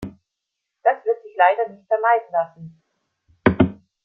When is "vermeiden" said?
1.85-2.31